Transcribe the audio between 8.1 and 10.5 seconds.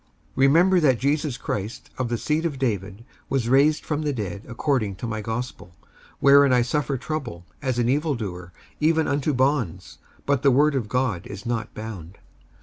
doer, even unto bonds; but the